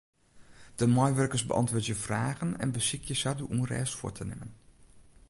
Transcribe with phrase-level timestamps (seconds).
[0.75, 4.51] De meiwurkers beäntwurdzje fragen en besykje sa de ûnrêst fuort te nimmen.